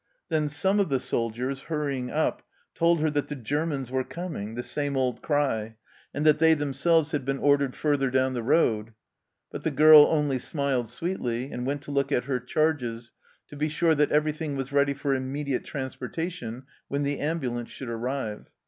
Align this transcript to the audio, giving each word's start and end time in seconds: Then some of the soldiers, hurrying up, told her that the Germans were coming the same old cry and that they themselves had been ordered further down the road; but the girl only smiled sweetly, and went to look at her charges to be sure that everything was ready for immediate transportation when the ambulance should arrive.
Then 0.29 0.49
some 0.49 0.79
of 0.79 0.89
the 0.89 0.99
soldiers, 0.99 1.59
hurrying 1.69 2.09
up, 2.09 2.41
told 2.73 3.01
her 3.01 3.11
that 3.11 3.27
the 3.27 3.35
Germans 3.35 3.91
were 3.91 4.03
coming 4.03 4.55
the 4.55 4.63
same 4.63 4.97
old 4.97 5.21
cry 5.21 5.75
and 6.11 6.25
that 6.25 6.39
they 6.39 6.55
themselves 6.55 7.11
had 7.11 7.23
been 7.23 7.37
ordered 7.37 7.75
further 7.75 8.09
down 8.09 8.33
the 8.33 8.41
road; 8.41 8.93
but 9.51 9.61
the 9.61 9.69
girl 9.69 10.07
only 10.07 10.39
smiled 10.39 10.89
sweetly, 10.89 11.51
and 11.51 11.67
went 11.67 11.83
to 11.83 11.91
look 11.91 12.11
at 12.11 12.25
her 12.25 12.39
charges 12.39 13.11
to 13.49 13.55
be 13.55 13.69
sure 13.69 13.93
that 13.93 14.11
everything 14.11 14.55
was 14.55 14.71
ready 14.71 14.95
for 14.95 15.13
immediate 15.13 15.65
transportation 15.65 16.63
when 16.87 17.03
the 17.03 17.19
ambulance 17.19 17.69
should 17.69 17.87
arrive. 17.87 18.49